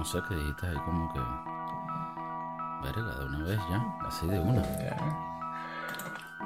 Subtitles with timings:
[0.00, 1.20] no sé qué dijiste ahí, como que.
[2.82, 4.62] Verga, de una vez ya, así de una.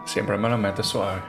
[0.05, 1.23] Siempre me lo metes suave.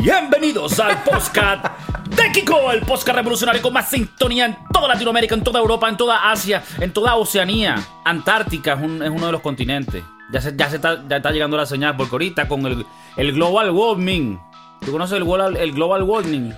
[0.00, 1.66] Bienvenidos al podcast
[2.08, 5.98] de Kiko, el podcast revolucionario con más sintonía en toda Latinoamérica, en toda Europa, en
[5.98, 7.74] toda Asia, en toda Oceanía.
[8.06, 10.02] Antártica es, un- es uno de los continentes.
[10.32, 12.86] Ya se, ya se está, ya está llegando la señal, porque ahorita con el,
[13.18, 14.40] el global warming.
[14.80, 16.54] ¿Tú conoces el, global- el global warming?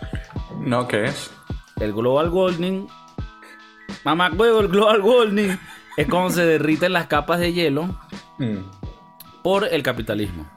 [0.60, 1.32] No, ¿qué es?
[1.80, 2.88] El global warming.
[4.04, 5.58] Mamá, huevo, el global warming
[5.96, 7.98] es cuando se derriten las capas de hielo
[8.38, 8.58] Mm.
[9.42, 10.48] por el capitalismo.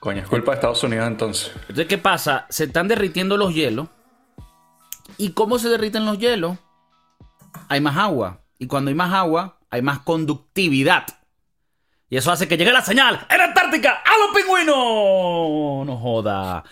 [0.00, 1.52] Coño, es culpa de Estados Unidos entonces.
[1.62, 2.46] Entonces, ¿qué pasa?
[2.48, 3.88] Se están derritiendo los hielos.
[5.18, 6.58] ¿Y cómo se derriten los hielos?
[7.68, 8.40] Hay más agua.
[8.58, 11.06] Y cuando hay más agua, hay más conductividad.
[12.08, 15.86] Y eso hace que llegue la señal en Antártica a los pingüinos.
[15.86, 16.62] No joda.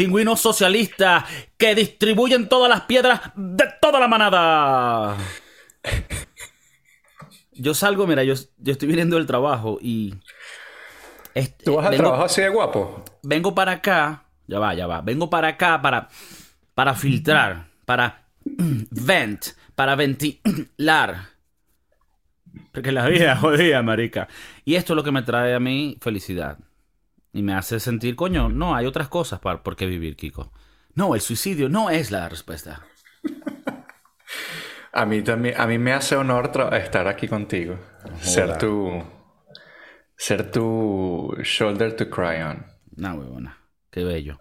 [0.00, 1.24] Pingüinos socialistas
[1.58, 5.14] que distribuyen todas las piedras de toda la manada.
[7.52, 10.14] Yo salgo, mira, yo, yo estoy viniendo del trabajo y...
[11.34, 13.04] este, ¿Tú vas al vengo- trabajo así de guapo?
[13.22, 16.08] vengo para acá, ya va, ya va, vengo para acá para,
[16.74, 21.26] para filtrar, para vent, para ventilar.
[22.72, 24.28] Porque la vida jodida, marica.
[24.64, 26.56] Y esto es lo que me trae a mí felicidad.
[27.32, 30.52] Y me hace sentir, coño, no, hay otras cosas para, por qué vivir, Kiko.
[30.94, 32.86] No, el suicidio no es la respuesta.
[34.92, 37.78] A mí también, a mí me hace honor estar aquí contigo.
[38.20, 39.04] Ser tu.
[40.16, 42.66] Ser tu shoulder to cry on.
[42.96, 43.56] No, huevona.
[43.90, 44.38] Qué bello.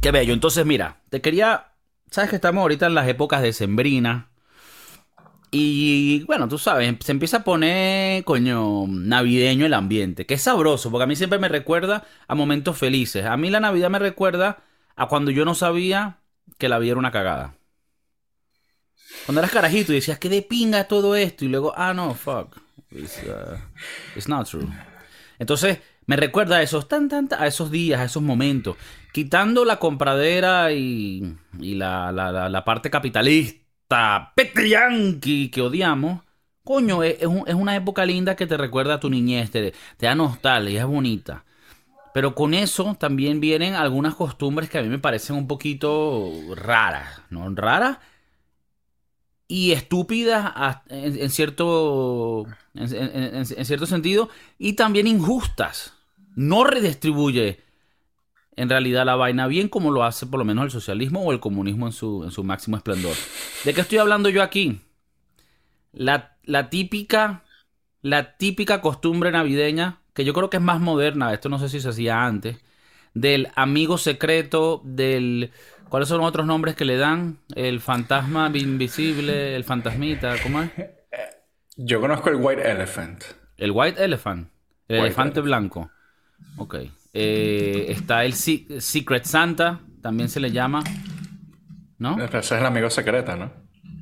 [0.00, 0.32] Qué bello.
[0.32, 1.72] Entonces, mira, te quería.
[2.10, 4.30] Sabes que estamos ahorita en las épocas de Sembrina.
[5.56, 10.26] Y bueno, tú sabes, se empieza a poner, coño, navideño el ambiente.
[10.26, 13.24] Que es sabroso, porque a mí siempre me recuerda a momentos felices.
[13.24, 14.64] A mí la Navidad me recuerda
[14.96, 16.18] a cuando yo no sabía
[16.58, 17.54] que la vida era una cagada.
[19.26, 21.44] Cuando eras carajito y decías, que de pinga todo esto.
[21.44, 22.56] Y luego, ah, no, fuck.
[22.90, 23.56] It's, uh,
[24.16, 24.66] it's not true.
[25.38, 28.76] Entonces, me recuerda a esos, tan, tan, a esos días, a esos momentos.
[29.12, 33.63] Quitando la compradera y, y la- la- la parte capitalista,
[34.34, 36.22] pete yankee que odiamos.
[36.64, 39.72] Coño, es, es un- es una época linda que te recuerda a tu niñez, te,
[39.96, 41.44] te da nostalgia, es bonita.
[42.14, 47.22] Pero con eso también vienen algunas costumbres que a mí me parecen un poquito raras,
[47.30, 47.50] ¿no?
[47.54, 47.98] Raras
[49.46, 50.52] y estúpidas
[50.88, 54.28] en, cierto en cierto sentido
[54.58, 55.94] y también injustas.
[56.34, 57.60] No redistribuye
[58.56, 61.40] en realidad la vaina bien como lo hace por lo menos el socialismo o el
[61.40, 63.16] comunismo en su, en su máximo esplendor.
[63.64, 64.80] ¿De qué estoy hablando yo aquí?
[65.92, 67.44] La, la típica
[68.02, 71.80] la típica costumbre navideña que yo creo que es más moderna, esto no sé si
[71.80, 72.58] se hacía antes,
[73.14, 75.50] del amigo secreto, del
[75.88, 77.38] ¿Cuáles son los otros nombres que le dan?
[77.54, 80.70] El fantasma invisible, el fantasmita, ¿cómo es?
[81.76, 83.22] Yo conozco el White Elephant.
[83.56, 84.48] El White Elephant,
[84.88, 85.90] el White elefante blanco.
[86.56, 86.76] Ok.
[87.14, 90.82] Eh, está el Se- Secret Santa, también se le llama.
[91.98, 92.22] ¿No?
[92.22, 93.52] Ese es el amigo secreto, ¿no?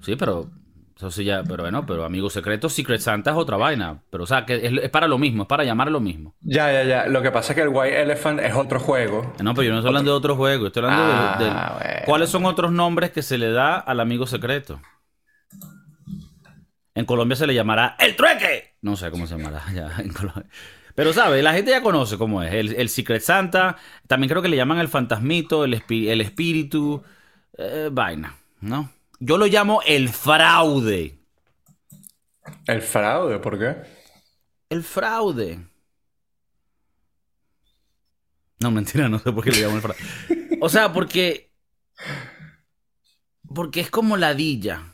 [0.03, 0.51] Sí, pero.
[0.97, 4.03] Eso sí ya, pero bueno, pero amigo secreto, Secret Santa es otra vaina.
[4.11, 6.37] Pero, o sea, que es, es para lo mismo, es para llamar lo mismo.
[6.43, 7.07] Ya, ya, ya.
[7.07, 9.33] Lo que pasa es que el White Elephant es otro juego.
[9.43, 12.03] No, pero yo no estoy hablando de otro juego, estoy hablando de- Ah, de, bueno.
[12.07, 14.81] cuáles son otros nombres que se le da al amigo secreto.
[16.95, 18.77] En Colombia se le llamará el trueque.
[18.83, 20.47] No sé cómo se llamará ya en Colombia.
[20.95, 21.43] Pero, ¿sabes?
[21.43, 22.53] La gente ya conoce cómo es.
[22.53, 23.77] El, el Secret Santa.
[24.07, 27.03] También creo que le llaman el fantasmito, el, espi- el espíritu.
[27.59, 28.91] eh, vaina, ¿no?
[29.21, 31.19] Yo lo llamo el fraude.
[32.67, 33.77] El fraude, ¿por qué?
[34.69, 35.61] El fraude.
[38.61, 40.01] No, mentira, no sé por qué le llamo el fraude.
[40.61, 41.51] O sea, porque.
[43.55, 44.92] Porque es como ladilla.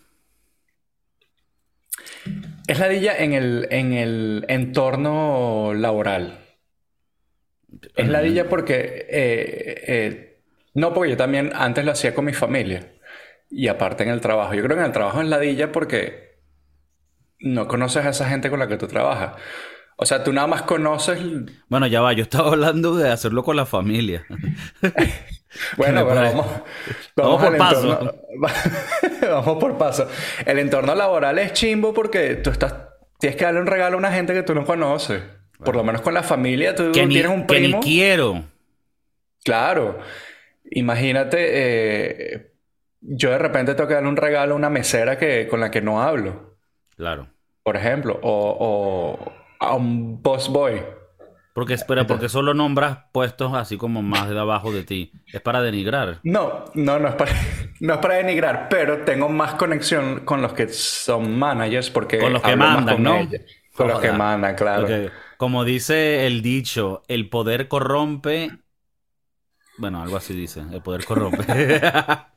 [2.69, 6.39] Es ladilla en el, en el entorno laboral.
[7.97, 9.07] Es ladilla porque...
[9.11, 10.43] eh, eh,
[10.75, 12.93] no, porque yo también antes lo hacía con mi familia.
[13.51, 14.55] Y aparte en el trabajo.
[14.55, 16.29] Yo creo que en el trabajo es ladilla porque
[17.41, 19.41] no conoces a esa gente con la que tú trabajas.
[20.01, 21.19] O sea, tú nada más conoces...
[21.69, 24.25] Bueno, ya va, yo estaba hablando de hacerlo con la familia.
[25.79, 26.37] Bueno, pero parece?
[26.37, 26.53] vamos,
[27.17, 28.01] Vamos por paso.
[28.01, 28.15] entorno-
[29.31, 30.09] vamos por paso.
[30.45, 32.75] El entorno laboral es chimbo porque tú estás,
[33.19, 35.23] tienes que darle un regalo a una gente que tú no conoces.
[35.65, 37.81] Por lo menos con la familia, tú que, ni, tienes un que ni primo.
[37.81, 38.45] quiero.
[39.43, 39.99] Claro.
[40.71, 41.39] Imagínate,
[42.35, 42.53] eh,
[43.01, 45.81] yo de repente tengo que darle un regalo a una mesera que, con la que
[45.81, 46.59] no hablo,
[46.95, 47.29] Claro.
[47.63, 50.83] por ejemplo, o, o a un boss boy.
[51.55, 55.11] Porque, espera, porque solo nombras puestos así como más de abajo de ti.
[55.33, 56.21] Es para denigrar.
[56.23, 57.33] No, no, no es para,
[57.81, 62.19] no es para denigrar, pero tengo más conexión con los que son managers porque...
[62.19, 63.17] Con los que mandan, con ¿no?
[63.17, 63.41] ellos.
[63.75, 64.87] Con los que mandan, claro.
[65.37, 68.51] Como dice el dicho, el poder corrompe.
[69.79, 70.63] Bueno, algo así dice.
[70.73, 71.45] El poder corrompe.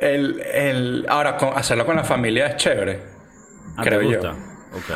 [0.00, 1.06] El, el...
[1.08, 3.02] Ahora, con- hacerlo con la familia es chévere,
[3.76, 4.20] Ah, ¿te creo yo.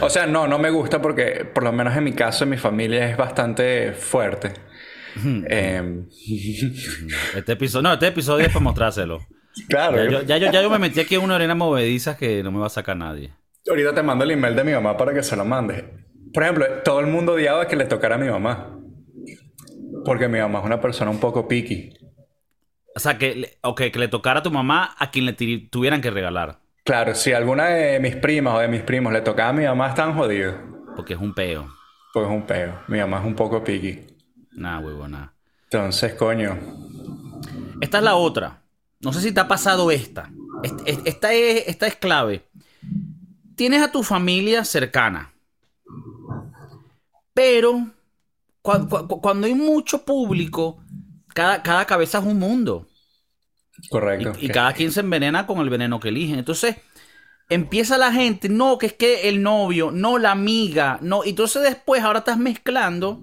[0.01, 3.09] O sea, no, no me gusta porque, por lo menos en mi caso, mi familia
[3.11, 4.53] es bastante fuerte.
[5.49, 6.07] Em,
[7.35, 9.21] Este episodio, no, este episodio es para mostrárselo.
[9.69, 9.97] claro.
[10.05, 12.53] Ya yo, ya, yo, ya yo me metí aquí en una arena movediza que no
[12.53, 13.33] me va a sacar nadie.
[13.69, 15.85] Ahorita te mando el email de mi mamá para que se lo mande.
[16.33, 18.79] Por ejemplo, todo el mundo odiaba que le tocara a mi mamá.
[20.05, 21.93] Porque mi mamá es una persona un poco picky.
[22.95, 26.01] O sea, que, le- ok, que le tocara a tu mamá a quien le tuvieran
[26.01, 26.61] que regalar.
[26.87, 29.89] Claro, si alguna de mis primas o de mis primos le tocaba a mi mamá,
[29.89, 30.55] están jodidos.
[30.95, 31.69] Porque es un peo.
[32.13, 32.79] Pues es un peo.
[32.89, 34.07] Mi mamá es un poco picky.
[34.53, 35.35] Nada, huevo, nada.
[35.65, 36.57] Entonces, coño.
[37.81, 38.63] Esta es la otra.
[39.01, 40.31] No sé si te ha pasado esta.
[40.63, 42.45] Est- est- Esta es, esta es clave.
[43.57, 45.33] Tienes a tu familia cercana.
[47.35, 47.91] Pero
[48.63, 50.79] cua- cua- cuando hay mucho público,
[51.35, 52.87] cada, cada cabeza es un mundo.
[53.91, 54.33] Correcto.
[54.41, 56.39] Y, y cada quien se envenena con el veneno que eligen.
[56.39, 56.77] Entonces,
[57.49, 61.25] empieza la gente, no, que es que el novio, no la amiga, no.
[61.25, 63.21] Y entonces después ahora estás mezclando.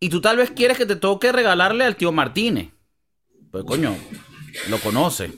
[0.00, 2.70] Y tú tal vez quieres que te toque regalarle al tío Martínez.
[3.50, 3.96] Pues coño,
[4.68, 5.30] lo conoce.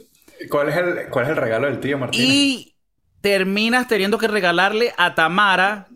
[0.51, 2.27] ¿Cuál es el, cuál es el regalo del tío Martínez?
[2.29, 2.77] Y
[3.21, 5.89] terminas teniendo que regalarle a Tamara,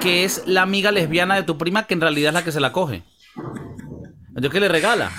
[0.00, 2.60] que es la amiga lesbiana de tu prima, que en realidad es la que se
[2.60, 3.02] la coge.
[4.28, 5.10] Entonces, ¿qué le regala?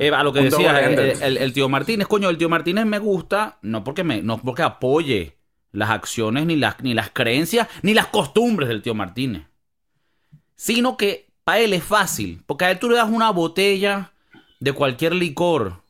[0.00, 1.22] Eh, a lo que decía double el, handed.
[1.22, 4.62] el- el tío Martínez, coño, el tío Martínez me gusta, no porque me, no porque
[4.62, 5.36] apoye
[5.72, 9.42] las acciones, ni las, ni las creencias, ni las costumbres del tío Martínez.
[10.56, 14.12] Sino que para él es fácil, porque a él tú le das una botella
[14.58, 15.82] de cualquier licor,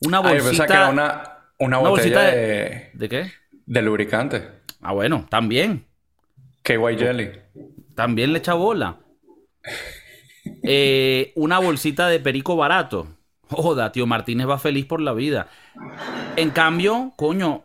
[0.00, 0.44] una Ah, bolsita.
[0.48, 1.04] pensaba que era una,
[1.58, 3.30] una una botella bolsita de, ¿De qué?
[3.66, 4.48] de lubricante.
[4.80, 5.84] Ah, bueno, también.
[6.62, 7.30] KY Jelly.
[7.94, 8.98] También le echa bola.
[10.62, 13.08] Eh, una bolsita de perico barato.
[13.50, 15.48] Joda, tío Martínez va feliz por la vida.
[16.36, 17.64] En cambio, coño,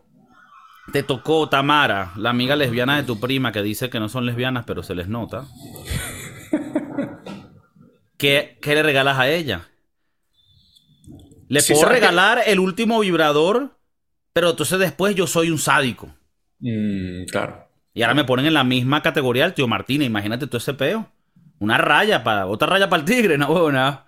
[0.92, 4.66] te tocó Tamara, la amiga lesbiana de tu prima, que dice que no son lesbianas,
[4.66, 5.46] pero se les nota.
[8.18, 9.70] ¿Qué, qué le regalas a ella?
[11.48, 13.78] Le Sí, puedo regalar el último vibrador,
[14.34, 16.14] pero entonces después yo soy un sádico.
[16.60, 17.70] Mm, claro.
[17.94, 20.08] Y ahora me ponen en la misma categoría el tío Martínez.
[20.08, 21.12] Imagínate todo ese peo.
[21.60, 22.46] Una raya para.
[22.48, 24.06] Otra raya para el tigre, no nada.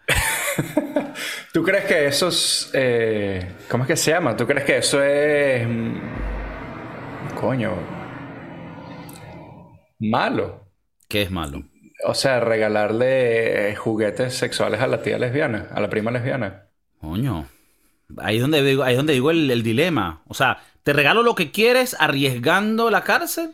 [1.54, 2.70] ¿Tú crees que eso es...
[2.74, 4.36] eh, ¿Cómo es que se llama?
[4.38, 5.68] ¿Tú crees que eso es...
[5.68, 5.96] mm,
[7.40, 7.74] Coño.
[10.00, 10.66] Malo.
[11.10, 11.64] ¿Qué es malo?
[12.06, 16.68] O sea, regalarle eh, juguetes sexuales a la tía lesbiana, a la prima lesbiana.
[17.00, 17.48] Coño.
[18.18, 20.22] Ahí es donde digo, ahí es donde digo el, el dilema.
[20.28, 23.52] O sea, ¿te regalo lo que quieres arriesgando la cárcel?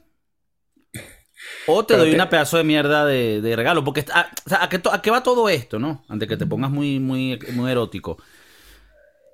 [1.70, 3.84] ¿O te Pero doy te- una pedazo de mierda de, de regalo?
[3.84, 6.04] Porque, ah, o sea, ¿a, qué a qué va todo esto, no?
[6.08, 8.18] Antes que te pongas muy, muy, muy erótico.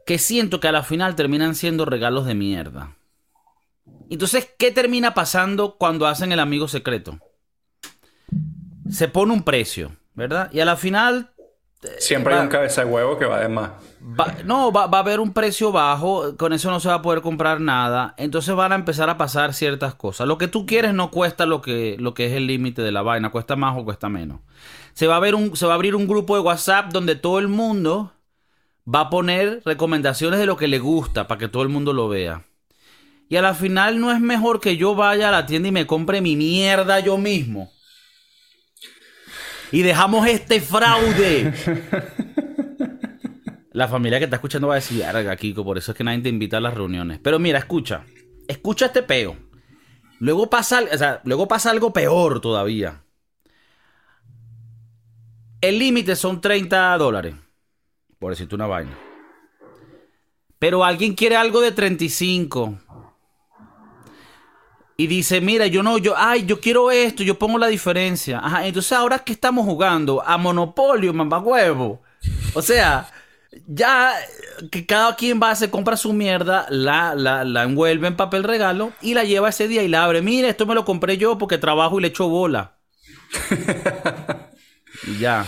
[0.05, 2.95] Que siento que a la final terminan siendo regalos de mierda.
[4.09, 7.19] Entonces, ¿qué termina pasando cuando hacen el amigo secreto?
[8.89, 10.49] Se pone un precio, ¿verdad?
[10.53, 11.32] Y a la final
[11.99, 13.71] Siempre va- hay un cabeza de huevo que va de más.
[14.19, 17.01] Va- no, va, va a haber un precio bajo, con eso no se va a
[17.01, 20.27] poder comprar nada, entonces van a empezar a pasar ciertas cosas.
[20.27, 23.01] Lo que tú quieres no cuesta lo que, lo que es el límite de la
[23.01, 24.39] vaina, cuesta más o cuesta menos.
[24.93, 27.39] Se va, a ver un, se va a abrir un grupo de WhatsApp donde todo
[27.39, 28.11] el mundo
[28.93, 32.09] va a poner recomendaciones de lo que le gusta para que todo el mundo lo
[32.09, 32.43] vea.
[33.29, 35.87] Y a la final no es mejor que yo vaya a la tienda y me
[35.87, 37.71] compre mi mierda yo mismo.
[39.73, 41.51] Y dejamos este fraude.
[43.71, 46.21] La familia que está escuchando va a decir, verga, Kiko, por eso es que nadie
[46.21, 47.19] te invita a las reuniones.
[47.23, 48.05] Pero mira, escucha.
[48.47, 49.35] Escucha este peo.
[50.19, 50.83] Luego pasa,
[51.23, 53.01] luego pasa algo peor todavía.
[55.59, 57.33] El límite son 30 dólares.
[58.19, 58.95] Por decirte una vaina.
[60.59, 62.77] Pero alguien quiere algo de 35.
[64.95, 68.39] Y dice, mira, yo no, yo, ay, yo quiero esto, yo pongo la diferencia.
[68.39, 72.01] Ajá, entonces ahora que estamos jugando a Monopolio, mamá huevo.
[72.53, 73.09] O sea,
[73.67, 74.13] ya
[74.71, 78.93] que cada quien va, se compra su mierda, la, la, la envuelve en papel regalo
[79.01, 80.21] y la lleva ese día y la abre.
[80.21, 82.77] Mira, esto me lo compré yo porque trabajo y le echo bola.
[85.07, 85.45] y ya.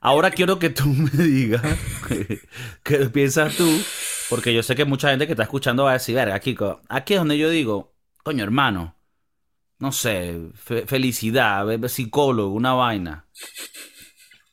[0.00, 1.62] Ahora quiero que tú me digas
[2.84, 3.68] qué piensas tú,
[4.30, 7.14] porque yo sé que mucha gente que está escuchando va a decir, verga, Kiko, aquí
[7.14, 7.89] es donde yo digo,
[8.22, 8.96] coño, hermano,
[9.78, 10.50] no sé,
[10.86, 13.26] felicidad, psicólogo, una vaina.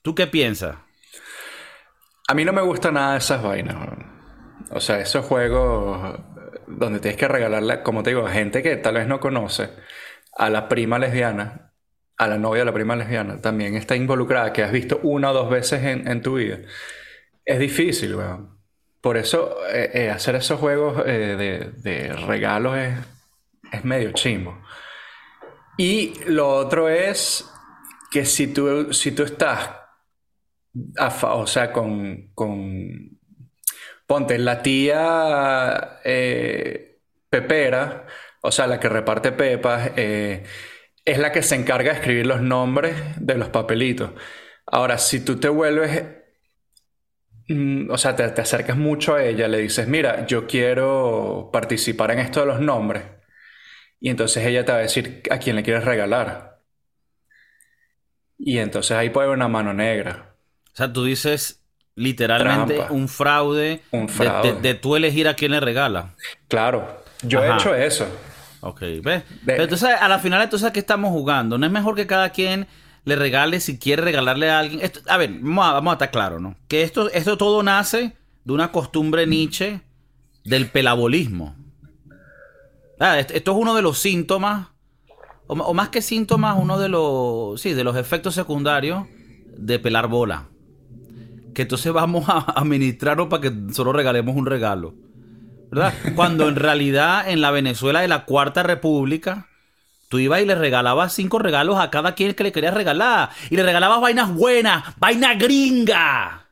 [0.01, 0.77] ¿Tú qué piensas?
[2.29, 3.75] A mí no me gusta nada de esas vainas.
[4.71, 6.19] O sea, esos juegos
[6.67, 9.69] donde tienes que regalarle, como te digo, a gente que tal vez no conoce,
[10.37, 11.73] a la prima lesbiana,
[12.17, 15.33] a la novia de la prima lesbiana, también está involucrada, que has visto una o
[15.33, 16.59] dos veces en, tu vida.
[17.45, 18.57] Es difícil, weón.
[19.01, 22.97] Por eso eh, eh, hacer esos juegos eh, de, regalos es,
[23.71, 24.61] es medio chimbo.
[25.77, 27.47] Y lo otro es
[28.11, 29.69] que si tú, si tú estás,
[31.21, 33.19] o sea, con, con,
[34.07, 38.07] ponte, la tía eh, pepera,
[38.41, 40.43] o sea, la que reparte pepas, eh,
[41.05, 44.11] es la que se encarga de escribir los nombres de los papelitos.
[44.65, 46.03] Ahora, si tú te vuelves,
[47.49, 52.11] mm, o sea, te, te acercas mucho a ella, le dices, mira, yo quiero participar
[52.11, 53.16] en esto de los nombres
[53.99, 56.61] y entonces ella te va a decir a quién le quieres regalar.
[58.37, 60.35] Y entonces ahí puede haber una mano negra.
[60.73, 61.63] O sea, tú dices
[61.95, 64.53] literalmente un fraude, un fraude.
[64.61, 66.13] De, tú elegir a quién le regala.
[66.47, 68.07] Claro, yo he hecho eso.
[68.61, 69.23] Ok, ¿ves?
[69.45, 71.57] Pero entonces, a la final, entonces, ¿a qué estamos jugando?
[71.57, 72.67] ¿No es mejor que cada quien
[73.05, 74.91] le regale si quiere regalarle a alguien?
[75.07, 76.55] a ver, vamos a, estar claros, ¿no?
[76.67, 78.13] Que esto, esto todo nace
[78.43, 79.81] de una costumbre Nietzsche
[80.43, 81.55] del pelabolismo.
[82.99, 84.69] Ah, esto es uno de los síntomas,
[85.47, 89.05] o, más que síntomas, uno de los, sí, de los efectos secundarios
[89.55, 90.47] de pelar bola.
[91.53, 94.95] Que entonces vamos a administrarlo para que solo regalemos un regalo.
[95.71, 95.93] ¿Verdad?
[96.15, 99.47] Cuando en realidad en la Venezuela de la Cuarta República,
[100.09, 103.29] tú ibas y le regalabas cinco regalos a cada quien que le querías regalar.
[103.49, 106.47] Y le regalabas vainas buenas, vaina gringa.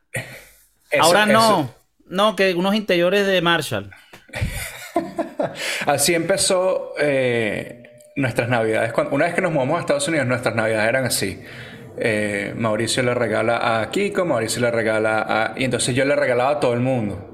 [1.00, 1.74] Ahora no.
[2.08, 3.90] No, que unos interiores de Marshall.
[5.86, 8.92] Así empezó eh, nuestras navidades.
[9.10, 11.42] una vez que nos mudamos a Estados Unidos, nuestras navidades eran así.
[11.98, 15.58] Eh, Mauricio le regala a Kiko, Mauricio le regala a...
[15.58, 17.32] Y entonces yo le regalaba a todo el mundo.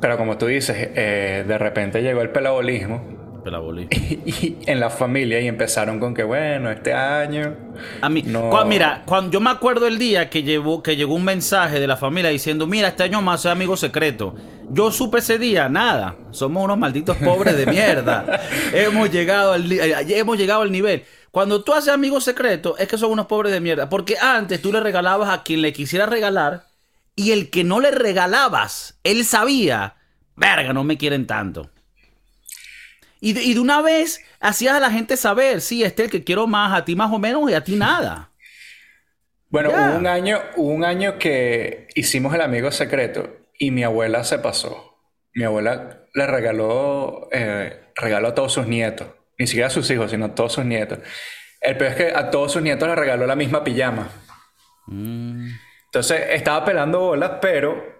[0.00, 3.16] Pero como tú dices, eh, de repente llegó el pelabolismo.
[3.46, 7.54] Y, en la familia y empezaron con que, bueno, este año...
[8.00, 8.24] A mí,
[8.66, 11.96] mira, cuando yo me acuerdo el día que, llevó, que llegó un mensaje de la
[11.96, 14.34] familia diciendo, mira, este año más soy amigo secreto.
[14.70, 16.16] Yo supe ese día, nada.
[16.30, 18.40] Somos unos malditos pobres de mierda.
[18.72, 21.04] hemos, llegado al, eh, hemos llegado al nivel.
[21.30, 23.88] Cuando tú haces amigos secretos, es que son unos pobres de mierda.
[23.88, 26.64] Porque antes tú le regalabas a quien le quisiera regalar
[27.14, 29.96] y el que no le regalabas, él sabía,
[30.34, 31.70] verga, no me quieren tanto.
[33.20, 36.46] Y de, una vez hacías a la gente saber, sí, este es el que quiero
[36.46, 38.30] más, a ti más o menos y a ti nada.
[39.48, 44.38] Bueno, hubo un año, un año que hicimos el amigo secreto y mi abuela se
[44.38, 44.98] pasó.
[45.34, 49.08] Mi abuela le regaló, eh, regaló a todos sus nietos,
[49.38, 50.98] ni siquiera a sus hijos, sino a todos sus nietos.
[51.60, 54.08] El peor es que a todos sus nietos le regaló la misma pijama.
[54.86, 55.48] Mm.
[55.86, 57.96] Entonces estaba pelando bolas, pero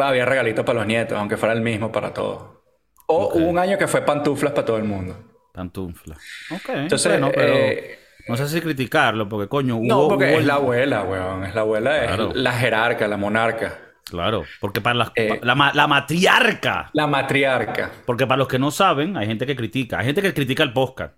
[0.00, 2.58] había regalitos para los nietos, aunque fuera el mismo para todos.
[3.06, 5.16] O hubo un año que fue pantuflas para todo el mundo.
[5.52, 6.18] Pantuflas.
[6.50, 6.68] Ok.
[6.70, 10.54] Entonces, bueno, pero eh, no sé si criticarlo, porque coño, hubo, No, porque es la
[10.54, 11.44] abuela, weón.
[11.44, 13.78] Es la abuela, es la jerarca, la monarca.
[14.04, 16.90] Claro, porque para eh, la, matriarca.
[16.92, 17.90] La matriarca.
[18.04, 20.00] Porque para los que no saben, hay gente que critica.
[20.00, 21.14] Hay gente que critica el podcast.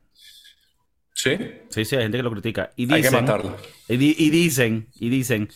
[1.13, 1.37] ¿Sí?
[1.71, 2.71] Sí, sí, hay gente que lo critica.
[2.77, 3.57] Y dicen, hay que matarlo.
[3.89, 5.49] Y, y, dicen, y dicen,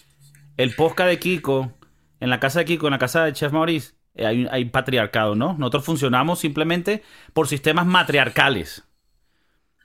[0.56, 1.72] el podcast de Kiko,
[2.20, 5.54] en la casa de Kiko, en la casa de Chef Maurice, eh, hay, patriarcado, ¿no?
[5.58, 7.02] Nosotros funcionamos simplemente
[7.32, 8.88] por sistemas matriarcales.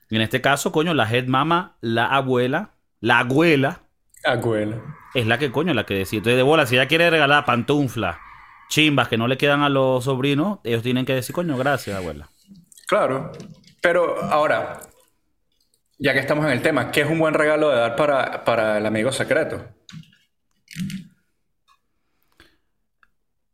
[0.10, 3.82] Y en este caso, coño, la head mama, la abuela, la abuela.
[4.24, 4.82] Abuela.
[5.14, 6.20] Es la que, coño, la que decide.
[6.20, 8.18] Entonces, de bola, si ella quiere regalar pantuflas,
[8.70, 12.30] chimbas que no le quedan a los sobrinos, ellos tienen que decir, coño, gracias, abuela.
[12.88, 13.32] Claro.
[13.82, 14.80] Pero ahora,
[15.98, 18.78] ya que estamos en el tema, ¿qué es un buen regalo de dar para, para
[18.78, 19.66] el amigo secreto?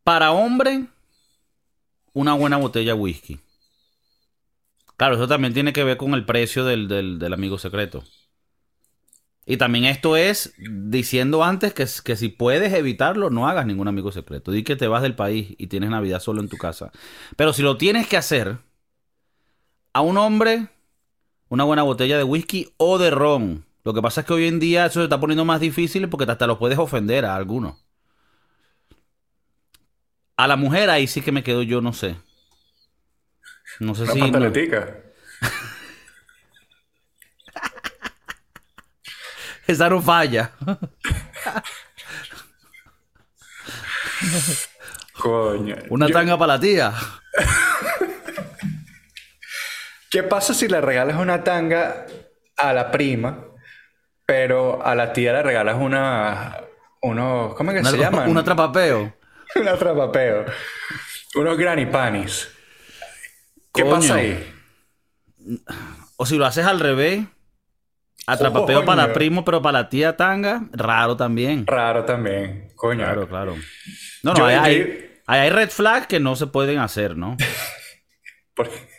[0.04, 0.86] Para hombre,
[2.14, 3.40] una buena botella de whisky.
[5.00, 8.04] Claro, eso también tiene que ver con el precio del, amigo secreto.
[9.46, 14.12] Y también esto es diciendo antes que, que, si puedes evitarlo, no hagas ningún amigo
[14.12, 14.52] secreto.
[14.52, 16.92] Di que te vas del país y tienes Navidad solo en tu casa.
[17.38, 18.58] Pero si lo tienes que hacer,
[19.94, 20.68] a un hombre,
[21.48, 23.66] una buena botella de whisky o de ron.
[23.86, 26.30] Lo que pasa es que hoy en día eso se está poniendo más difícil porque
[26.30, 27.78] hasta lo puedes ofender a algunos.
[30.36, 32.18] A la mujer ahí sí que me quedo yo, no sé.
[33.80, 34.20] No sé si.
[39.68, 40.52] Esa no falla.
[45.14, 45.76] Coño.
[45.90, 46.94] Una tanga para la tía.
[50.10, 52.08] ¿Qué pasa si le regalas una tanga
[52.58, 53.46] a la prima,
[54.26, 56.58] pero a la tía le regalas una.
[57.02, 58.30] Unos, ¿Cómo es que Una- se llaman?
[58.32, 59.14] Un atrapapeo.
[59.56, 60.46] un atrapapeo.
[61.36, 62.50] Unos granny panties.
[63.74, 63.92] ¿Qué Coño.
[63.96, 64.54] pasa ahí?
[66.18, 67.26] O si lo haces al revés,
[68.28, 69.14] atrapapeo para Coño.
[69.14, 71.66] primo, pero para la tía tanga, raro también.
[71.66, 72.70] Raro también.
[72.76, 73.04] Coño.
[73.04, 73.56] Claro, claro.
[74.24, 77.38] No, Yo no, hay, hay, red flags que no se pueden hacer, ¿no?
[78.54, 78.90] Porque-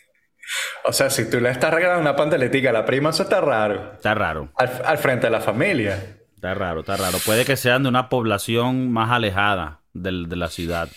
[0.84, 3.92] o sea, si tú le estás regalando una pantaletica a la prima, eso está raro.
[3.92, 6.16] Está raro, Al, al frente de la familia.
[6.34, 7.18] está raro, está raro.
[7.24, 10.88] Puede que sean de una población más alejada del- de la ciudad.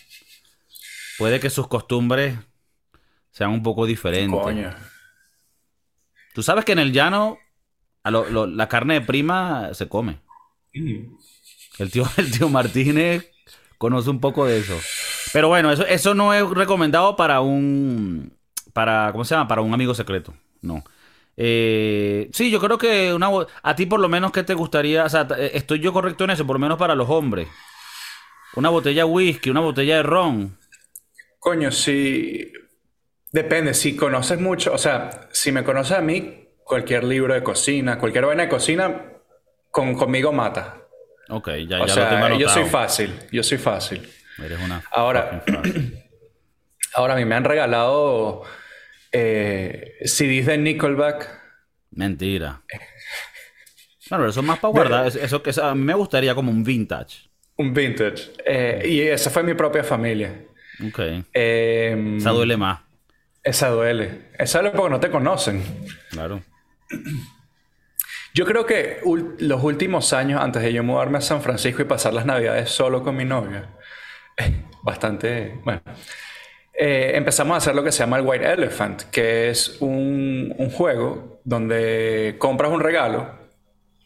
[1.18, 2.36] Puede que sus costumbres
[3.34, 4.40] sean un poco diferentes.
[4.40, 4.74] Coño.
[6.34, 7.38] Tú sabes que en el llano
[8.04, 10.20] a lo- lo- la carne de prima se come.
[10.74, 11.16] Mm.
[11.80, 13.30] El tío, el tío Martínez
[13.78, 14.80] conoce un poco de eso.
[15.34, 18.38] Pero bueno, eso, eso no es recomendado para un.
[18.72, 19.48] Para, ¿Cómo se llama?
[19.48, 20.34] Para un amigo secreto.
[20.62, 20.84] No.
[21.36, 23.30] Eh, sí, yo creo que una,
[23.64, 25.04] a ti por lo menos que te gustaría.
[25.06, 27.48] O sea, eh, estoy yo correcto en eso, por lo menos para los hombres.
[28.56, 30.58] Una botella de whisky, una botella de ron.
[31.40, 32.52] Coño, si.
[33.34, 37.98] Depende, si conoces mucho, o sea, si me conoces a mí, cualquier libro de cocina,
[37.98, 39.06] cualquier vaina de cocina,
[39.72, 40.78] con, conmigo mata.
[41.30, 42.40] Ok, ya, O ya lo tengo sea, anotado.
[42.40, 44.08] yo soy fácil, yo soy fácil.
[44.38, 45.44] Eres una Ahora-.
[46.96, 48.44] Ahora, a mí me han regalado
[49.12, 51.28] eh, CDs de Nickelback.
[51.90, 52.62] Mentira.
[54.10, 55.08] Bueno, pero eso es más para guardar.
[55.08, 57.30] Eso, eso que eso a mí me gustaría como un vintage.
[57.58, 58.34] Un vintage.
[58.46, 60.46] Eh, y esa fue mi propia familia.
[60.88, 61.00] Ok.
[61.34, 62.82] Eh, Esa duele más.
[63.44, 64.30] Esa duele.
[64.38, 65.62] Esa duele porque no te conocen.
[66.10, 66.42] Claro.
[68.34, 69.00] Yo creo que
[69.40, 73.04] los últimos años, antes de yo mudarme a San Francisco y pasar las navidades solo
[73.04, 73.70] con mi novia,
[74.84, 75.82] bastante, bueno,
[76.74, 80.70] eh, empezamos a hacer lo que se llama el White Elephant, que es un, un
[80.72, 83.40] juego donde compras un regalo,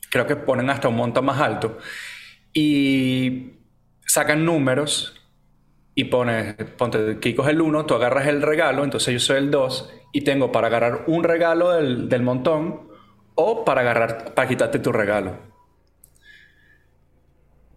[0.10, 1.78] creo que ponen hasta un monto más alto,
[2.52, 3.54] y
[4.06, 5.27] sacan números
[5.98, 9.50] y pones, ponte, Kiko es el 1, tú agarras el regalo, entonces yo soy el
[9.50, 12.88] 2 y tengo para agarrar un regalo del, del montón
[13.34, 15.40] o para agarrar, para quitarte tu regalo.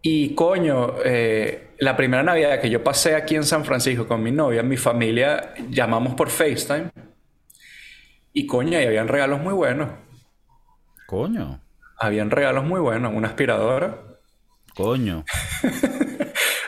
[0.03, 4.33] Y coño, eh, la primera Navidad que yo pasé aquí en San Francisco con mi
[4.33, 6.91] novia, mi familia, llamamos por FaceTime.
[8.35, 9.93] Y coño, ahí habían regalos muy buenos.
[11.07, 11.59] Coño.
[11.99, 13.15] Habían regalos muy buenos.
[13.15, 13.99] Una aspiradora.
[14.75, 15.25] Coño.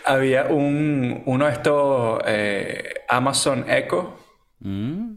[0.04, 4.18] Había un, uno de estos eh, Amazon Echo.
[4.60, 5.14] Mm.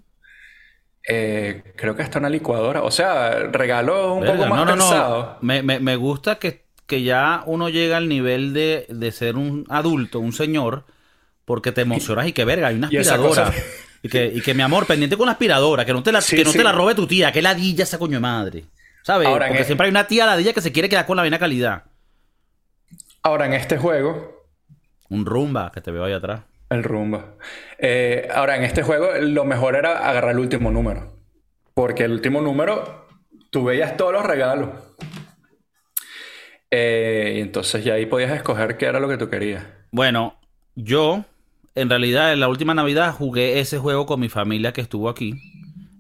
[1.08, 2.82] Eh, creo que hasta una licuadora.
[2.84, 5.38] O sea, regalos un Verga, poco más no, no.
[5.42, 9.66] Me, me- me gusta que, que ya uno llega al nivel de, de ser un
[9.70, 10.86] adulto, un señor,
[11.46, 13.52] porque te emocionas y que verga, hay una aspiradora.
[14.04, 16.36] Y que, y que mi amor, pendiente con la aspiradora, que no te la, Sí,
[16.36, 16.60] que no sí.
[16.60, 18.66] te la robe tu tía, que ladilla esa coño de madre.
[19.02, 19.28] ¿Sabes?
[19.28, 21.40] Ahora, porque el- siempre hay una tía ladilla que se quiere quedar con la buena
[21.40, 21.86] calidad.
[23.24, 24.35] Ahora, en este juego,
[25.10, 26.42] Un rumba que te veo ahí atrás.
[26.70, 27.36] el rumba.
[27.78, 31.14] Eh, ahora, en este juego, lo mejor era agarrar el último número.
[31.74, 33.08] Porque el último número,
[33.52, 34.70] tú veías todos los regalos.
[36.72, 39.64] Eh, y entonces ya ahí podías escoger qué era lo que tú querías.
[39.92, 40.36] Bueno,
[40.76, 41.24] yo,
[41.76, 45.36] en realidad, en la última Navidad jugué ese juego con mi familia que estuvo aquí,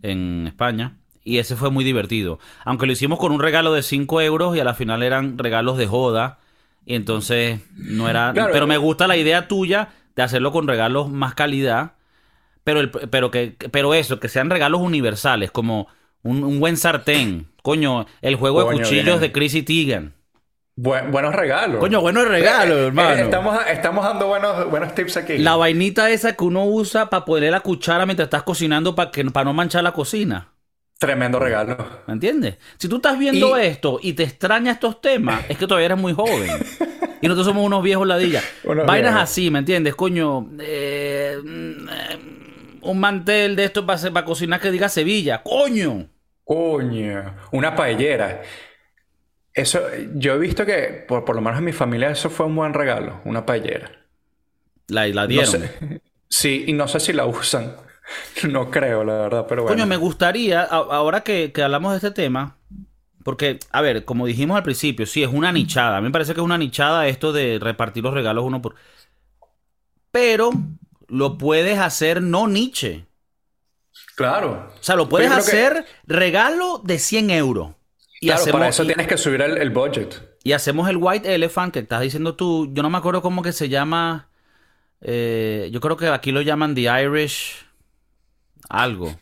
[0.01, 2.39] en España, y ese fue muy divertido.
[2.65, 5.77] Aunque lo hicimos con un regalo de 5 euros y a la final eran regalos
[5.77, 6.39] de joda,
[6.85, 8.31] y entonces no era...
[8.33, 8.51] Claro.
[8.53, 11.93] Pero me gusta la idea tuya de hacerlo con regalos más calidad,
[12.63, 15.87] pero, el, pero, que, pero eso, que sean regalos universales, como
[16.23, 17.47] un, un buen sartén.
[17.61, 19.19] Coño, el juego de cuchillos bien.
[19.19, 20.13] de Chrissy Teigen.
[20.77, 21.79] Buen- buenos regalos.
[21.79, 23.09] Coño, buenos regalos, Eh, hermano.
[23.15, 25.37] Estamos, estamos dando buenos, buenos tips aquí.
[25.37, 29.23] La vainita esa que uno usa para poner la cuchara mientras estás cocinando para que
[29.25, 30.49] para no manchar la cocina.
[30.97, 31.77] Tremendo regalo.
[32.07, 32.57] ¿Me entiendes?
[32.77, 35.97] Si tú estás viendo Y- esto y te extraña estos temas, es que todavía eres
[35.97, 36.49] muy joven.
[37.21, 38.43] Y nosotros somos unos viejos ladillas.
[38.65, 39.29] Unos Vainas viejos.
[39.31, 39.95] así, ¿me entiendes?
[39.95, 42.19] Coño, eh, mm, eh,
[42.81, 45.41] un mantel de esto para, para cocinar que diga Sevilla.
[45.41, 46.07] ¡Coño!
[46.43, 48.43] Coño, una paellera.
[49.53, 49.81] Eso,
[50.15, 52.73] yo he visto que, por, por lo menos en mi familia, eso fue un buen
[52.75, 53.89] regalo, una paellera.
[54.89, 55.47] La, la No dieron.
[55.47, 57.73] sé- sí, y no sé si la usan.
[58.49, 59.75] No creo, la verdad, pero bueno.
[59.75, 62.57] Coño, me gustaría, ahora que, que hablamos de este tema,
[63.23, 65.97] porque, a ver, como dijimos al principio, sí, es una nichada.
[65.97, 68.75] A mí me parece que es una nichada esto de repartir los regalos uno por...
[70.11, 70.51] Pero
[71.07, 73.05] lo puedes hacer no niche.
[74.15, 74.69] Claro.
[74.79, 77.71] O sea, lo puedes hacer regalo de 100 euros.
[78.21, 80.37] Y, Claro, hacemos, para eso y, tienes que subir el, el budget.
[80.43, 82.69] y hacemos el White Elephant que estás diciendo tú.
[82.73, 84.29] Yo no me acuerdo cómo que se llama.
[85.01, 87.64] eh, yo creo que aquí lo llaman The Irish
[88.69, 89.15] algo.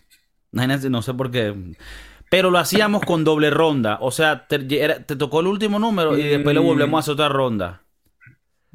[0.51, 1.53] No sé por qué.
[2.29, 3.97] Pero lo hacíamos con doble ronda.
[4.01, 6.63] O sea, te, te tocó el último número y después Mm.
[6.63, 7.81] volvemos a hacer otra ronda.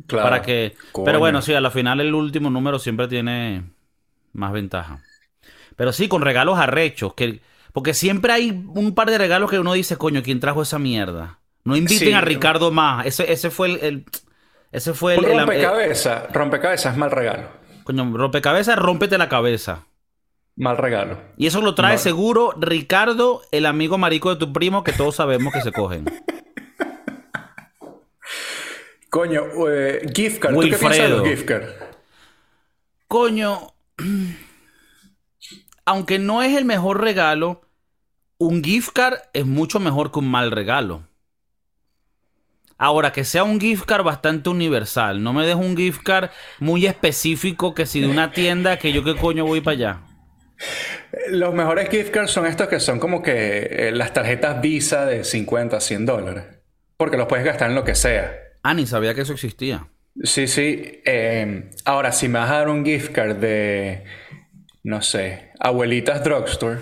[0.06, 0.24] Claro.
[0.28, 0.76] Para que.
[0.92, 1.04] Coño.
[1.04, 3.64] Pero bueno, sí, a la final el último número siempre tiene
[4.32, 5.02] más ventaja.
[5.76, 7.14] Pero sí, con regalos arrechos.
[7.14, 7.40] Que,
[7.72, 11.40] porque siempre hay un par de regalos que uno dice, coño, ¿quién trajo esa mierda?
[11.64, 12.12] No inviten Sí.
[12.12, 13.06] a Ricardo más.
[13.06, 13.76] Ese, ese fue el.
[13.84, 14.04] el-
[14.70, 15.24] ese fue el.
[15.24, 17.48] El- rompecabezas, rompecabezas es mal regalo.
[17.84, 19.86] coño, rompecabezas, rómpete la cabeza.
[20.58, 21.20] Mal regalo.
[21.36, 25.52] Y eso lo trae seguro Ricardo, el amigo marico de tu primo, que todos sabemos
[25.52, 26.04] que se cogen.
[29.08, 30.54] Coño, eh, gift card.
[30.54, 31.62] ¿Tú qué piensas de los gift card?
[33.06, 33.72] Coño,
[35.84, 37.60] aunque no es el mejor regalo,
[38.38, 41.04] un gift card es mucho mejor que un mal regalo.
[42.78, 45.22] Ahora, que sea un gift card bastante universal.
[45.22, 49.04] No me dejes un gift card muy específico que si de una tienda que yo
[49.04, 50.07] qué coño voy para allá.
[51.30, 55.24] Los mejores gift cards son estos que son como que eh, las tarjetas Visa de
[55.24, 56.44] 50, 100 dólares.
[56.96, 58.36] Porque los puedes gastar en lo que sea.
[58.62, 59.86] Ah, ni sabía que eso existía.
[60.22, 61.00] Sí, sí.
[61.04, 64.02] eh, ahora, si me vas a dar un gift card de,
[64.82, 66.80] no sé, Abuelitas Drugstore,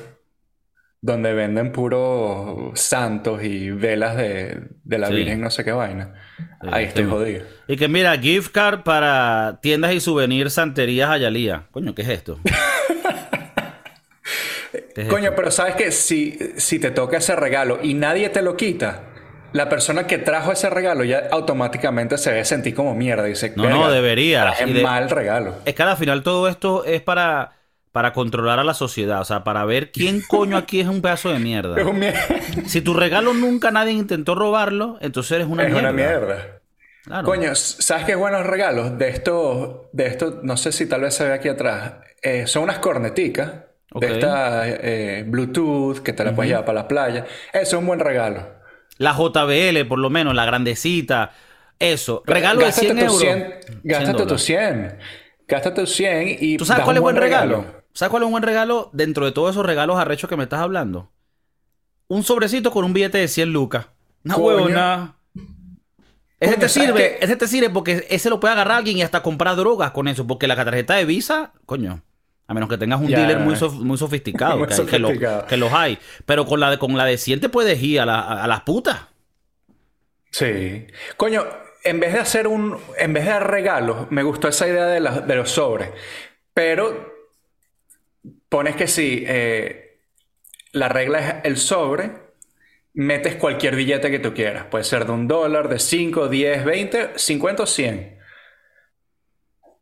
[1.02, 5.14] donde venden puros santos y velas de, de la Sí.
[5.16, 6.14] Virgen, no sé qué vaina.
[6.38, 7.10] Sí, Ahí estoy sí.
[7.10, 7.44] jodido.
[7.68, 11.66] Y que mira, gift card para tiendas y souvenirs Santerías Ayalía.
[11.70, 12.40] Coño, ¿qué es esto?
[14.96, 15.36] ¿Qué es Coño, esto?
[15.36, 19.02] pero sabes que si, si te toca ese regalo y nadie te lo quita,
[19.52, 23.24] la persona que trajo ese regalo ya automáticamente se ve sentir como mierda.
[23.24, 24.54] Dice, No, no, "Verga, debería".
[24.66, 25.54] de- mal regalo.
[25.66, 27.52] Es que al final todo esto es para,
[27.92, 29.20] para controlar a la sociedad.
[29.20, 31.78] O sea, para ver quién coño aquí es un pedazo de mierda.
[31.78, 32.16] Es un mier-
[32.66, 35.90] Si tu regalo nunca nadie intentó robarlo, entonces eres una es mierda.
[35.90, 36.46] una mierda.
[37.04, 37.24] Claro.
[37.24, 38.98] Coño, ¿sabes qué buenos regalos?
[38.98, 41.92] De estos, de estos, no sé si tal vez se ve aquí atrás.
[42.20, 43.52] Eh, son unas corneticas
[43.92, 44.02] Ok.
[44.02, 47.24] de estas eh, Bluetooth que te las puedes llevar para la playa.
[47.52, 48.46] Eso es un buen regalo.
[48.98, 51.32] La JBL, por lo menos, la grandecita.
[51.78, 52.22] Eso.
[52.26, 53.20] Regalo de Gástate 100 tus euros.
[53.20, 54.42] 100, 100 Gástate tus dólares.
[54.42, 54.98] 100.
[55.48, 57.64] Gástate tus 100 y ¿Tú sabes das cuál es un buen regalo?
[57.92, 60.60] ¿Sabes cuál es un buen regalo dentro de todos esos regalos arrechos que me estás
[60.60, 61.10] hablando?
[62.08, 63.86] Un sobrecito con un billete de 100 lucas.
[64.24, 64.46] Una Coño.
[64.46, 65.16] huevona.
[66.38, 69.22] Ese te ¿sabes sirve, ese te sirve porque ese lo puede agarrar alguien y hasta
[69.22, 70.26] comprar drogas con eso.
[70.26, 72.02] Porque la tarjeta de Visa, coño,
[72.48, 73.18] a menos que tengas un Ya.
[73.18, 75.46] dealer muy, sof- muy sofisticado, Muy que, hay- que lo- sofisticado.
[75.46, 75.98] que los hay.
[76.24, 78.46] Pero con la de, con la de 100 te puedes ir a, la- a- a
[78.46, 79.00] las putas.
[80.30, 80.86] Sí.
[81.16, 81.44] Coño,
[81.84, 82.76] en vez de hacer un.
[82.98, 85.90] En vez de dar regalos, me gustó esa idea de, la- de los sobres.
[86.52, 87.14] Pero
[88.48, 89.98] pones que sí, eh,
[90.72, 92.26] la regla es el sobre.
[92.98, 94.66] Metes cualquier billete que tú quieras.
[94.70, 98.15] Puede ser de un dólar, de 5, 10, 20, 50 o 100.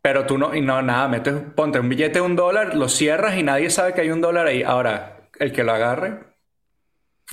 [0.04, 3.38] Pero tú no, y no, nada, metes, ponte un billete de un dólar, lo cierras
[3.38, 4.62] y nadie sabe que hay un dólar ahí.
[4.62, 6.18] Ahora, el que lo agarre,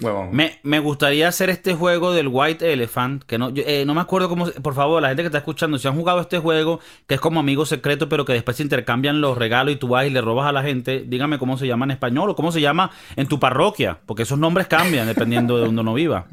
[0.02, 0.30] huevón.
[0.32, 4.30] Me, me gustaría hacer este juego del White Elephant, que no, eh, no me acuerdo
[4.30, 7.20] cómo, por favor, la gente que está escuchando, si han jugado este juego, que es
[7.20, 10.22] como amigo secreto, pero que después se intercambian los regalos y tú vas y le
[10.22, 13.28] robas a la gente, dígame cómo se llama en español o cómo se llama en
[13.28, 16.28] tu parroquia, porque esos nombres cambian dependiendo de donde uno viva.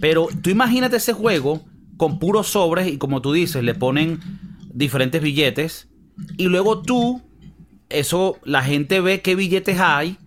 [0.00, 1.62] Pero tú imagínate ese juego
[1.96, 4.20] con puros sobres y como tú dices, le ponen
[4.74, 5.88] diferentes billetes
[6.36, 7.22] y luego tú,
[7.88, 10.18] eso, la gente ve qué billetes hay,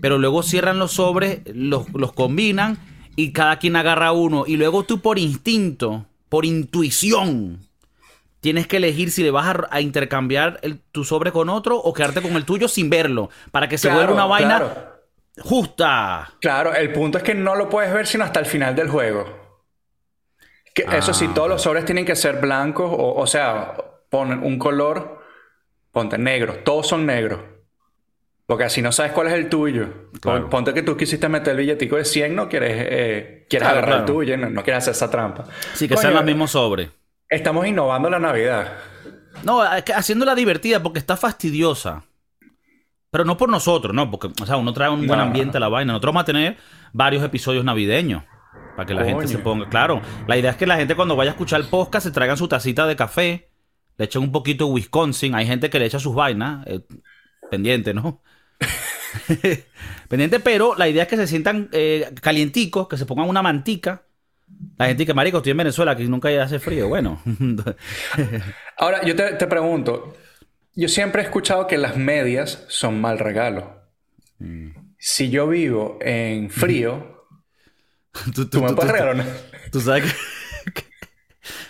[0.00, 2.78] pero luego cierran los sobres, los, los combinan
[3.16, 7.60] y cada quien agarra uno y luego tú por instinto, por intuición,
[8.40, 11.92] tienes que elegir si le vas a, a intercambiar el- tu sobre con otro o
[11.92, 14.92] quedarte con el tuyo sin verlo, para que se Claro, vuelva una vaina claro.
[15.40, 16.34] justa.
[16.40, 19.47] Claro, el punto es que no lo puedes ver sino hasta el final del juego.
[20.86, 21.34] Que eso sí, Ah.
[21.34, 23.74] todos los sobres tienen que ser blancos, o, o sea,
[24.10, 25.20] ponen un color,
[25.92, 27.40] ponte negro, todos son negros.
[28.46, 29.88] Porque así no sabes cuál es el tuyo.
[30.22, 30.48] Claro.
[30.48, 34.00] Ponte que tú quisiste meter el billetico de 100, no quieres, eh, quieres Claro, agarrar
[34.00, 35.44] el tuyo, no, no quieres hacer esa trampa.
[35.74, 36.88] Sí, que Coño, sean los mismos sobres.
[37.28, 38.72] Estamos innovando la Navidad.
[39.44, 42.04] No, haciéndola divertida porque está fastidiosa.
[43.10, 45.68] Pero no por nosotros, no, porque, o sea, uno trae un buen ambiente a la
[45.68, 45.92] vaina.
[45.92, 46.56] Nosotros vamos a tener
[46.92, 48.22] varios episodios navideños
[48.76, 49.68] para que la gente se ponga.
[49.68, 52.36] Claro, la idea es que la gente cuando vaya a escuchar el podcast se traigan
[52.36, 53.50] su tacita de café,
[53.96, 55.34] le echen un poquito de Wisconsin.
[55.34, 56.80] Hay gente que le echa sus vainas, eh,
[57.50, 58.22] pendiente, ¿no?
[60.08, 64.04] pendiente, pero la idea es que se sientan eh, calienticos, que se pongan una mantica.
[64.78, 66.88] La gente que, marico, estoy en Venezuela, que nunca hace frío.
[66.88, 67.20] Bueno,
[68.78, 70.16] Ahora, yo te, te pregunto,
[70.74, 73.82] yo siempre he escuchado que las medias son mal regalo.
[74.38, 74.70] Mm.
[74.96, 77.17] Si yo vivo en frío,
[78.34, 79.26] tú, ¿tú me puedes regalar una?
[79.70, 80.04] Tú sabes
[80.74, 80.84] que,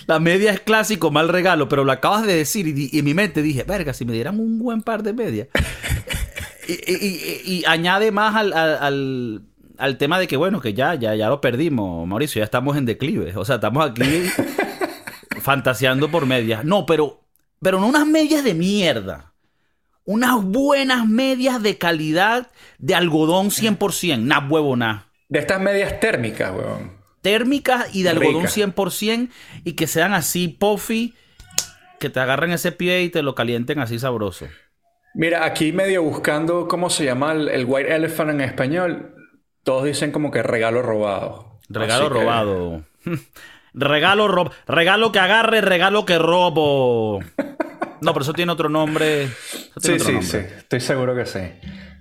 [0.07, 3.43] la media es clásico, mal regalo, pero lo acabas de decir y, en mi mente
[3.43, 5.49] dije, verga, si me dieran un buen par de medias.
[6.69, 9.43] y, añade más al,
[9.79, 12.87] al, tema de que, bueno, que ya, ya, ya lo perdimos, Mauricio, ya estamos en
[12.87, 13.35] declive.
[13.37, 14.25] O sea, estamos aquí
[15.41, 16.65] fantaseando por medias.
[16.65, 17.21] No, pero,
[17.61, 19.33] pero no unas medias de mierda.
[20.05, 25.08] Unas buenas medias de calidad de algodón 100%, nada huevo, nada.
[25.29, 26.99] De estas medias térmicas, huevón.
[27.21, 29.29] Térmicas y de algodón 100%
[29.65, 31.15] y que sean así puffy,
[31.99, 34.47] que te agarren ese pie y te lo calienten así sabroso.
[35.15, 39.15] Mira, aquí medio buscando cómo se llama el, White Elephant en español,
[39.65, 41.59] todos dicen como que regalo robado.
[41.69, 42.85] Regalo robado.
[43.75, 44.57] regalo robado.
[44.67, 47.21] Regalo que agarre, regalo que robo.
[48.01, 49.27] No, pero eso tiene otro nombre.
[49.79, 50.37] sí, sí, sí.
[50.37, 51.41] Estoy seguro que sí.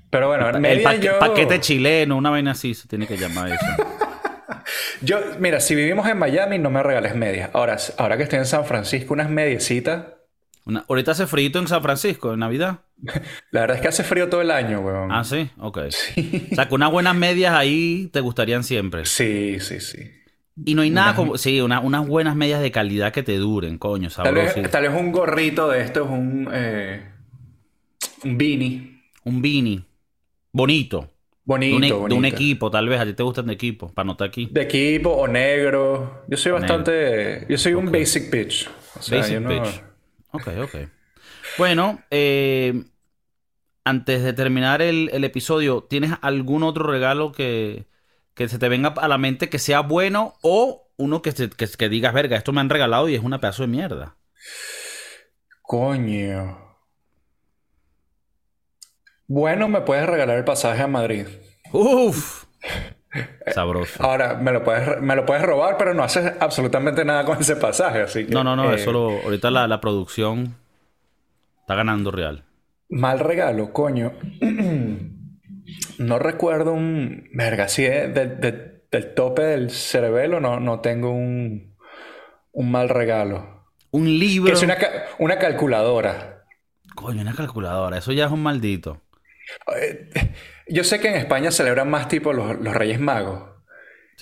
[0.10, 0.84] Pero bueno, el,
[1.20, 3.66] paquete chileno, una vaina así se tiene que llamar eso.
[5.02, 7.50] yo, mira, si vivimos en Miami, no me regales medias.
[7.54, 10.06] Ahora, ahora que estoy en San Francisco, unas mediecitas.
[10.66, 12.80] Una, ahorita hace frío en San Francisco, en Navidad.
[13.52, 15.12] La verdad es que hace frío todo el año, weón.
[15.12, 15.78] Ah, sí, ok.
[15.78, 19.06] O sea, que unas buenas medias ahí te gustarían siempre.
[19.06, 20.12] Sí, sí, sí.
[20.66, 21.38] Y no hay nada como.
[21.38, 24.62] Sí, unas buenas medias de calidad que te duren, coño, sabroso.
[24.72, 26.50] Tal vez, un gorrito de esto es un.
[26.52, 27.04] Eh,
[28.24, 29.02] un beanie.
[29.24, 29.87] Un beanie.
[30.58, 31.14] Bonito.
[31.44, 32.08] Bonito, de un, bonito.
[32.10, 33.00] De un equipo, tal vez.
[33.00, 34.50] A ti te gustan de equipo, para notar aquí.
[34.52, 36.24] De equipo o negro.
[36.28, 37.46] Yo soy bastante.
[37.48, 38.68] Yo soy un basic pitch.
[38.96, 39.84] basic pitch.
[40.32, 40.76] Ok, ok.
[41.60, 42.84] Bueno, eh,
[43.84, 47.86] antes de terminar el, episodio, ¿tienes algún otro regalo que,
[48.36, 52.36] se te venga a la mente que sea bueno o uno que, que, digas, verga,
[52.36, 54.18] esto me han regalado y es una pedazo de mierda?
[55.62, 56.67] Coño.
[59.28, 61.28] Bueno, me puedes regalar el pasaje a Madrid.
[61.72, 62.46] Uf.
[63.54, 64.04] Sabroso.
[64.04, 67.56] Ahora, me lo, puedes, me lo puedes robar, pero no haces absolutamente nada con ese
[67.56, 68.34] pasaje, así que...
[68.34, 70.56] No, no, no, eso eh, ahorita la, la producción
[71.68, 72.46] Está ganando real.
[72.88, 74.14] Mal regalo, coño.
[75.98, 77.28] no recuerdo un.
[77.34, 81.76] Verga, sí, del tope del cerebelo no, no tengo un,
[82.54, 83.66] un mal regalo.
[83.92, 84.48] Un libro.
[84.48, 84.78] Que es una,
[85.20, 86.46] una calculadora.
[86.96, 87.98] Coño, una calculadora.
[87.98, 89.02] Eso ya es un maldito.
[89.76, 90.10] Eh,
[90.68, 93.44] yo sé que en España celebran más tipo los, Reyes Magos.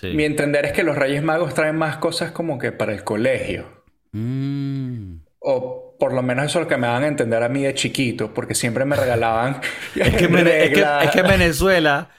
[0.01, 3.83] Mi entender es que los Reyes Magos traen más cosas como que para el colegio.
[4.11, 5.19] Mm.
[5.39, 7.73] O por lo menos eso es lo que me van a entender a mí de
[7.73, 9.61] chiquito, porque siempre me regalaban.
[9.95, 12.09] es, que, en Venezuela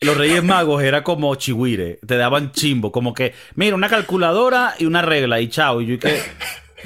[0.00, 4.84] los Reyes Magos era como chihuire, te daban chimbo, como que, mira, una calculadora y
[4.84, 5.80] una regla y chao.
[5.80, 6.20] Y yo, ¿qué,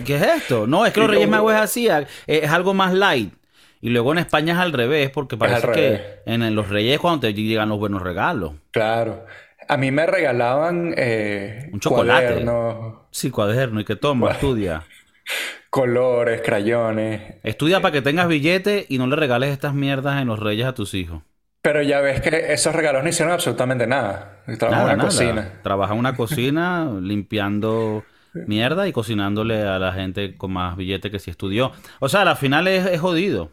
[0.05, 0.67] ¿qué es esto?
[0.67, 1.89] No, es que los Reyes Magos es así,
[2.27, 3.35] es algo más light.
[3.81, 7.21] Y luego en España es al revés, porque parece que en los Reyes es cuando
[7.21, 8.53] te llegan los buenos regalos.
[8.71, 9.25] Claro.
[9.69, 12.27] A mí me regalaban eh, un chocolate.
[12.27, 13.07] Cuaderno.
[13.11, 13.81] Sí, cuaderno.
[13.81, 14.33] ¿Y que toma?
[14.33, 14.85] Estudia
[15.71, 17.37] colores, crayones.
[17.43, 20.75] Estudia para que tengas billete y no le regales estas mierdas en los reyes a
[20.75, 21.23] tus hijos.
[21.63, 24.43] Pero ya ves que esos regalos no hicieron absolutamente nada.
[24.59, 25.53] Trabajan en una cocina.
[25.63, 31.19] Trabaja en una cocina limpiando mierda y cocinándole a la gente con más billete que
[31.19, 31.73] si estudió.
[32.01, 33.53] O sea, al final es, jodido.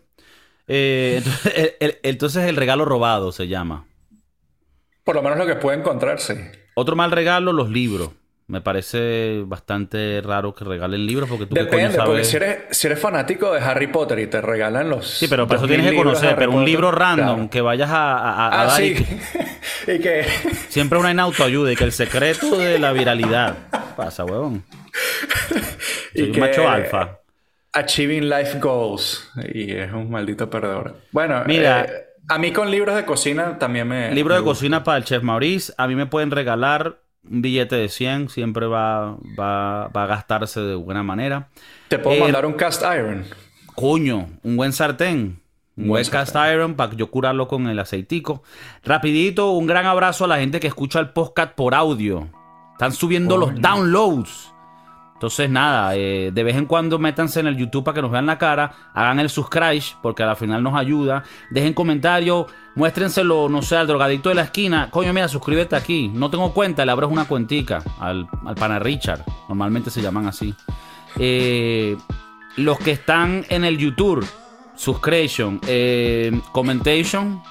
[0.67, 1.23] Eh,
[2.03, 3.85] entonces, el, regalo robado se llama.
[5.03, 6.51] Por lo menos lo que puede encontrarse.
[6.75, 8.11] Otro mal regalo, los libros.
[8.49, 12.97] Me parece bastante raro que regalen libros porque tú Depende, porque si eres, si eres
[12.97, 15.05] fanático de Harry Potter y te regalan los.
[15.05, 16.33] Sí, pero para eso tienes que conocer.
[16.37, 18.95] Pero un libro random que vayas a, ah, sí.
[19.87, 20.25] y, que...
[20.69, 23.57] Siempre una en autoayuda y que el secreto de la viralidad.
[23.97, 24.63] pasa, huevón?
[26.15, 27.19] Soy un macho alfa.
[27.77, 29.29] Achieving life goals.
[29.53, 30.95] Y es un maldito perdedor.
[31.11, 31.83] Bueno, mira.
[31.83, 34.13] Eh, a mí con libros de cocina también me.
[34.13, 35.73] Libro de cocina para el chef Maurice.
[35.77, 36.97] A mí me pueden regalar
[37.29, 41.49] un billete de 100 siempre va, va, a gastarse de buena manera.
[41.87, 43.25] Te puedo mandar un cast iron.
[43.75, 45.41] Coño, un buen sartén.
[45.75, 48.41] Un buen cast iron para yo curarlo con el aceitico.
[48.83, 52.29] Rapidito, un gran abrazo a la gente que escucha el podcast por audio.
[52.73, 54.53] Están subiendo los downloads.
[55.17, 58.27] Entonces, nada, eh, de vez en cuando métanse en el YouTube para que nos vean
[58.27, 61.23] la cara, hagan el subscribe, porque al final nos ayuda.
[61.49, 64.91] Dejen comentarios, muéstrenselo, no sé, al drogadicto de la esquina.
[64.91, 66.07] Coño, mira, suscríbete aquí.
[66.13, 69.25] No tengo cuenta, le abres una cuentica al, al pana Richard.
[69.49, 70.53] Normalmente se llaman así.
[71.17, 71.97] Eh,
[72.57, 74.23] los que están en el YouTube,
[74.75, 77.41] subscription, eh, commentation.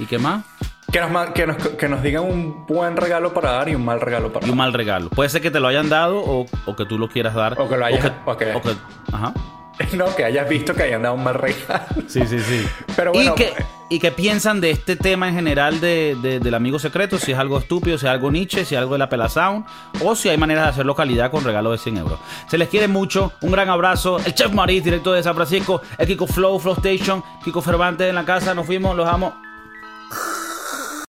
[0.00, 0.44] ¿Y qué más?
[0.92, 4.00] Que nos, que, nos, que nos, digan un buen regalo para dar y un mal
[4.00, 4.48] regalo para dar.
[4.48, 5.08] Y un mal regalo.
[5.10, 7.60] Puede ser que te lo hayan dado o, o que tú lo quieras dar.
[7.60, 8.12] O que lo hayas...
[8.24, 8.52] O que,
[9.12, 9.32] ajá.
[9.96, 11.86] No, que hayas visto que hayan dado un mal regalo.
[12.06, 12.66] Sí, sí, sí.
[12.96, 13.34] Pero bueno,
[13.88, 17.58] y qué piensan de este tema en general de, del amigo secreto, si es algo
[17.58, 19.66] estúpido, si es algo niche, si es algo de la pelasound,
[20.04, 22.20] o si hay maneras de hacerlo calidad con regalo de 100 euros.
[22.48, 24.18] Se les quiere mucho, un gran abrazo.
[24.24, 28.14] El Chef Maris, director de San Francisco, el Kiko Flow, Flow Station, Kiko Fervantes en
[28.14, 29.34] la casa, nos fuimos, los amo.